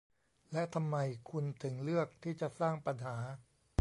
[0.51, 0.95] และทำไม
[1.29, 3.17] คุณถึงเลือกที่จะสร้างปัญหา